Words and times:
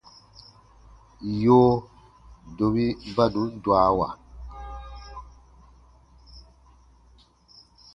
Yoo, 1.41 1.73
domi 2.57 2.85
ba 3.15 3.25
nùn 3.33 3.49
dwawa. 3.63 4.07